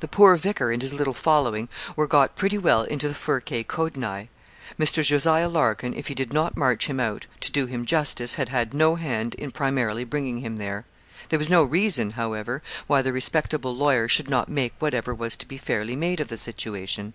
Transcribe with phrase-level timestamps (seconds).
[0.00, 4.28] The poor vicar and his little following were got pretty well into the Furcae Caudinae.
[4.78, 5.02] Mr.
[5.02, 5.24] Jos.
[5.24, 8.96] Larkin, if he did not march him out, to do him justice, had had no
[8.96, 10.84] hand in primarily bringing him there.
[11.30, 15.46] There was no reason, however, why the respectable lawyer should not make whatever was to
[15.48, 17.14] be fairly made of the situation.